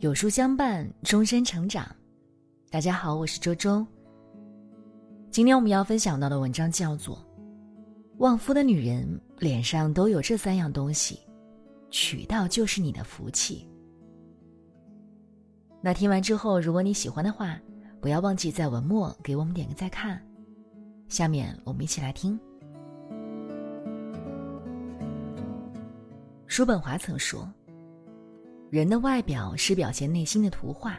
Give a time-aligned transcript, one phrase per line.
[0.00, 1.86] 有书相伴，终身成长。
[2.70, 3.84] 大家好，我是周周。
[5.30, 7.16] 今天我们要分享到的文章叫做
[8.18, 9.08] 《旺夫的女人
[9.38, 11.18] 脸上都有这三样东西，
[11.90, 13.66] 娶到就是你的福气》。
[15.80, 17.58] 那听完之后，如果你喜欢的话，
[17.98, 20.22] 不要忘记在文末给我们点个再看。
[21.08, 22.38] 下面我们一起来听。
[26.46, 27.50] 叔本华曾说。
[28.68, 30.98] 人的外表是表现内心的图画，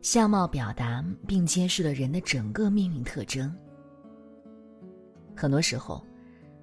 [0.00, 3.54] 相貌表达并揭示了人的整个命运特征。
[5.34, 6.04] 很多时候，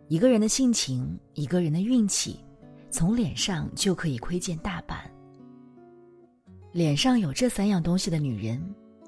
[0.07, 2.39] 一个人的性情、一个人的运气，
[2.89, 4.99] 从脸上就可以窥见大半。
[6.71, 8.63] 脸上有这三样东西的女人，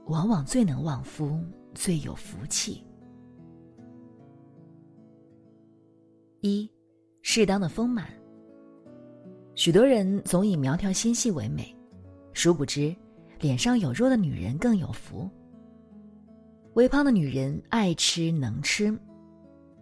[0.08, 1.40] 往往最能旺夫，
[1.74, 2.84] 最有福气。
[6.42, 6.70] 一，
[7.22, 8.23] 适当的丰满。
[9.56, 11.76] 许多人总以苗条纤细为美，
[12.34, 12.96] 殊不知，
[13.40, 15.30] 脸上有肉的女人更有福。
[16.74, 18.98] 微胖的女人爱吃能吃，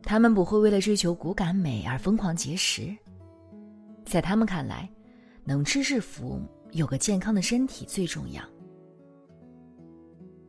[0.03, 2.93] 她们不会为了追求骨感美而疯狂节食，
[4.05, 4.89] 在她们看来，
[5.45, 8.43] 能吃是福，有个健康的身体最重要。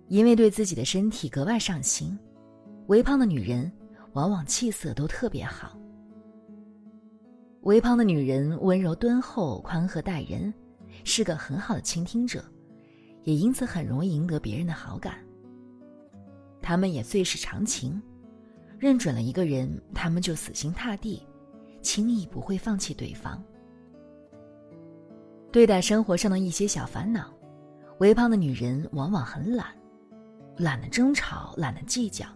[0.09, 2.19] 因为对自己的身体格外上心，
[2.89, 3.71] 微胖的女人
[4.15, 5.79] 往往气色都特别好。
[7.63, 10.53] 微胖的女人温柔敦厚、宽和待人，
[11.05, 12.45] 是个很好的倾听者，
[13.23, 15.15] 也因此很容易赢得别人的好感。
[16.61, 18.03] 她们也最是长情，
[18.81, 21.23] 认准了一个人，他们就死心塌地，
[21.83, 23.41] 轻易不会放弃对方。
[25.53, 27.33] 对待生活上的一些小烦恼，
[27.99, 29.69] 微胖的女人往往很懒，
[30.57, 32.27] 懒得争吵，懒得计较，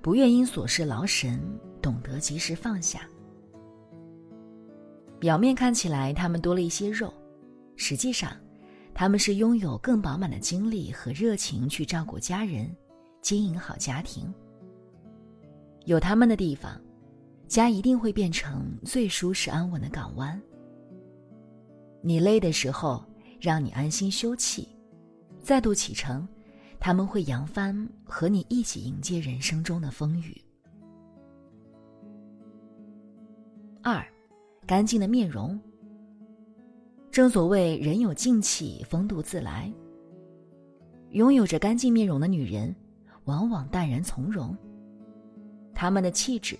[0.00, 1.40] 不愿因琐事劳神，
[1.82, 3.00] 懂得及时放下。
[5.18, 7.12] 表面看起来他们多了一些肉，
[7.76, 8.36] 实际上，
[8.94, 12.70] 他们是拥有更饱满的精力和热情去照顾家人，
[13.20, 14.32] 经营好家庭。
[15.86, 16.80] 有他们的地方，
[17.48, 20.40] 家一定会变成最舒适安稳的港湾。
[22.00, 23.04] 你累的时候，
[23.40, 24.68] 让你安心休憩，
[25.42, 26.28] 再度启程，
[26.78, 30.40] 他们会扬帆和你一起迎接人生中的风雨。
[33.82, 34.06] 二。
[34.68, 35.58] 干净的面容。
[37.10, 39.72] 正所谓人有静气，风度自来。
[41.12, 42.76] 拥有着干净面容的女人，
[43.24, 44.54] 往往淡然从容。
[45.74, 46.54] 她们的气质，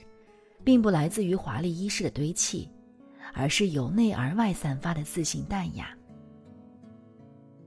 [0.65, 2.67] 并不来自于华丽衣饰的堆砌，
[3.35, 5.95] 而是由内而外散发的自信淡雅。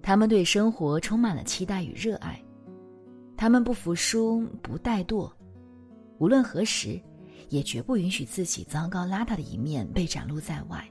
[0.01, 2.43] 她们对生活充满了期待与热爱，
[3.37, 5.31] 她们不服输，不怠惰，
[6.17, 6.99] 无论何时。
[7.49, 10.87] 也绝不允许自己糟糕邋遢的一面被展露在外。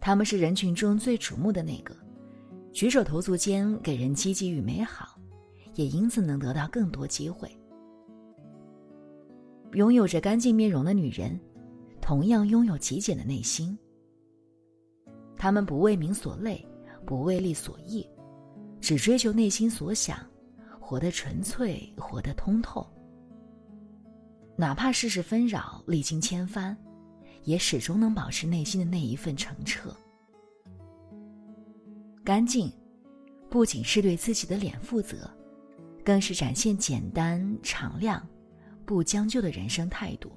[0.00, 1.96] 他们是人群中最瞩目的那个，
[2.72, 5.18] 举手投足间给人积极与美好，
[5.74, 7.50] 也因此能得到更多机会。
[9.72, 11.40] 拥有着干净面容的女人，
[12.00, 13.76] 同样拥有极简的内心。
[15.36, 16.64] 她们不为名所累，
[17.06, 18.06] 不为利所役，
[18.80, 20.18] 只追求内心所想，
[20.78, 22.86] 活得纯粹，活得通透。
[24.56, 26.76] 哪怕世事纷扰，历经千帆，
[27.42, 29.94] 也始终能保持内心的那一份澄澈、
[32.24, 32.72] 干净。
[33.50, 35.30] 不仅是对自己的脸负责，
[36.04, 38.20] 更是展现简单、敞亮、
[38.84, 40.32] 不将就的人生态度。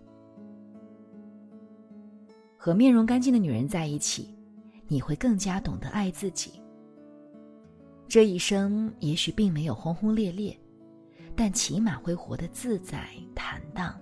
[2.55, 4.37] 和面容干净的女人在一起，
[4.87, 6.61] 你会更加懂得爱自己。
[8.07, 10.55] 这一生也许并没有轰轰烈烈，
[11.35, 13.99] 但起码会活得自在坦荡。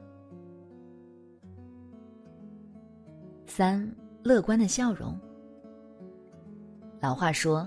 [3.58, 3.90] 三
[4.22, 5.18] 乐观的笑容。
[7.00, 7.66] 老话说，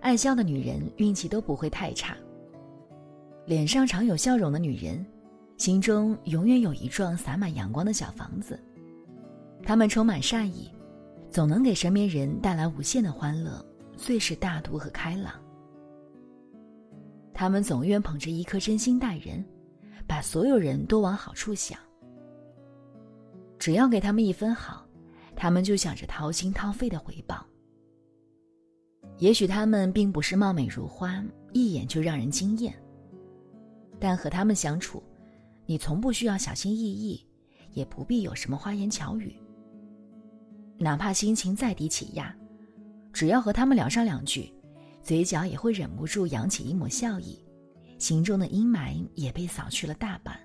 [0.00, 2.16] 爱笑的女人运气都不会太差。
[3.44, 5.04] 脸上常有笑容的女人，
[5.56, 8.56] 心中永远有一幢洒满阳光的小房子。
[9.64, 10.70] 她们充满善意，
[11.32, 13.60] 总能给身边人带来无限的欢乐，
[13.96, 15.34] 最是大度和开朗。
[17.32, 19.44] 她们总愿捧着一颗真心待人，
[20.06, 21.76] 把所有人都往好处想。
[23.58, 24.83] 只要给他们一分好。
[25.36, 27.44] 他们就想着掏心掏肺的回报。
[29.18, 32.74] 也许他们并不是貌美如花，一眼就让人惊艳。
[34.00, 35.02] 但和他们相处，
[35.66, 37.24] 你从不需要小心翼翼，
[37.72, 39.34] 也不必有什么花言巧语。
[40.78, 42.34] 哪怕心情再低起压，
[43.12, 44.52] 只要和他们聊上两句，
[45.00, 47.38] 嘴角也会忍不住扬起一抹笑意，
[47.98, 50.36] 心中的阴霾也被扫去了大半。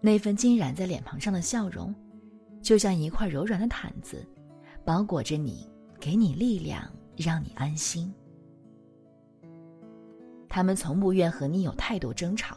[0.00, 1.94] 那份浸染在脸庞上的笑容。
[2.66, 4.26] 就像一块柔软的毯子，
[4.84, 5.70] 包裹着你，
[6.00, 6.82] 给你力量，
[7.16, 8.12] 让你安心。
[10.48, 12.56] 他们从不愿和你有太多争吵，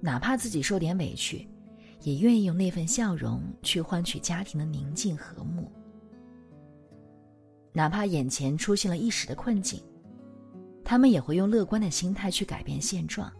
[0.00, 1.46] 哪怕自己受点委屈，
[2.00, 5.70] 也愿意用那份笑容去换取家庭的宁静和睦。
[7.70, 9.78] 哪怕眼前出现了一时的困境，
[10.82, 13.30] 他们也会用乐观的心态去改变现状。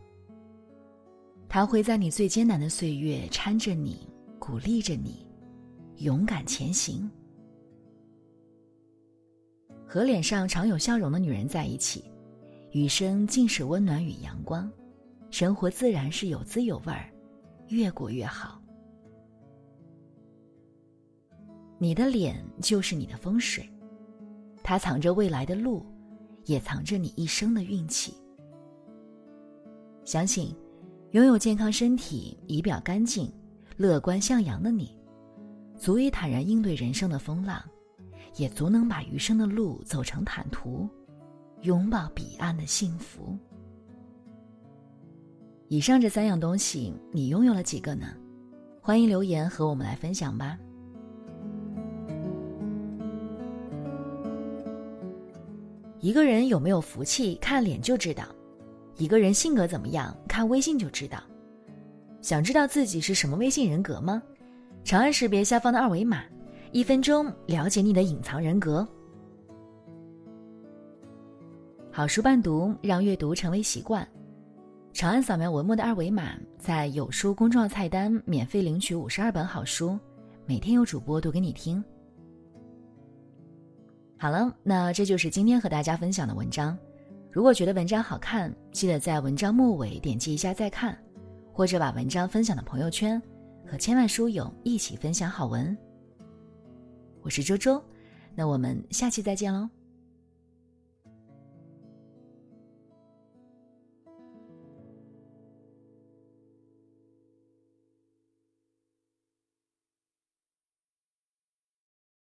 [1.48, 4.06] 他会在你最艰难的岁月搀着你，
[4.38, 5.26] 鼓励着你，
[5.98, 7.10] 勇敢前行。
[9.86, 12.04] 和脸上常有笑容的女人在一起，
[12.72, 14.70] 余生尽是温暖与阳光，
[15.30, 17.10] 生活自然是有滋有味儿，
[17.68, 18.60] 越过越好。
[21.78, 23.68] 你的脸就是你的风水，
[24.62, 25.84] 它藏着未来的路，
[26.44, 28.14] 也藏着你一生的运气。
[30.04, 30.54] 相信。
[31.12, 33.32] 拥有健康身体、仪表干净、
[33.78, 34.94] 乐观向阳的你，
[35.78, 37.62] 足以坦然应对人生的风浪，
[38.36, 40.88] 也足能把余生的路走成坦途，
[41.62, 43.38] 拥抱彼岸的幸福。
[45.68, 48.08] 以上这三样东西，你拥有了几个呢？
[48.80, 50.58] 欢迎留言和我们来分享吧。
[56.00, 58.24] 一个人有没有福气，看脸就知道。
[58.96, 61.22] 一个人性格怎么样，看微信就知道。
[62.20, 64.20] 想知道自己是什么微信人格吗？
[64.88, 66.24] 长按识别下方的二维码，
[66.72, 68.88] 一分钟了解你的隐藏人格。
[71.92, 74.08] 好书伴读，让阅读成为习惯。
[74.94, 79.98] 长按扫描文末的二维码，在有书公众号菜单免费领取五十二本好书，
[80.46, 81.84] 每天有主播读给你听。
[84.18, 86.74] 好了，那这就是今天和大家分享的文章。
[87.30, 90.96] 如果觉得文章好看，记得在文章末尾点击一下再看，
[91.52, 93.20] 或者把文章分享到朋友圈，
[93.70, 95.76] 和千万书友一起分享好文。
[97.20, 97.82] 我是周周，
[98.34, 99.68] 那我们下期再见喽。